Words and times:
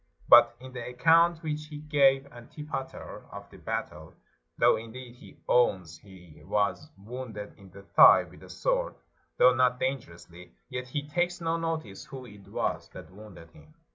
But 0.27 0.55
in 0.59 0.73
the 0.73 0.83
account 0.89 1.43
which 1.43 1.67
he 1.67 1.77
gave 1.77 2.25
Antipater 2.33 3.23
of 3.31 3.47
the 3.51 3.57
battle, 3.57 4.15
though 4.57 4.75
indeed 4.75 5.17
he 5.17 5.37
owns 5.47 5.99
he 5.99 6.41
was 6.43 6.89
wounded 6.97 7.53
in 7.55 7.69
the 7.69 7.83
thigh 7.83 8.23
with 8.23 8.41
a 8.41 8.49
sword, 8.49 8.95
though 9.37 9.53
not 9.53 9.79
dangerously, 9.79 10.55
yet 10.69 10.87
he 10.87 11.07
takes 11.07 11.39
no 11.39 11.55
notice 11.57 12.05
who 12.05 12.25
it 12.25 12.47
was 12.47 12.89
that 12.93 13.11
wounded 13.11 13.51
him. 13.51 13.75